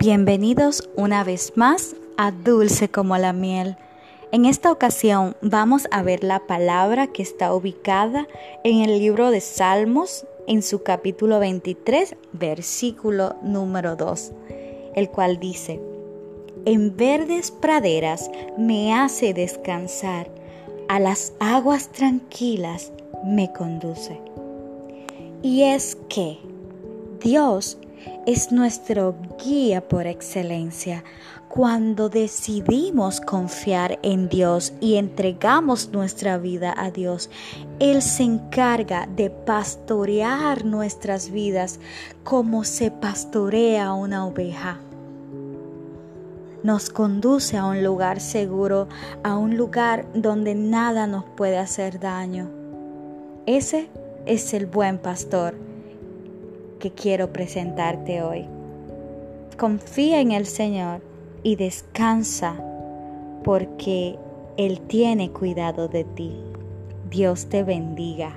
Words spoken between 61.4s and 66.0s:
y descansa porque Él tiene cuidado